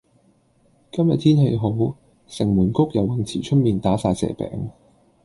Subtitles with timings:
[0.91, 1.71] 今日天氣好，
[2.27, 4.71] 城門谷游泳池出面打晒蛇餅。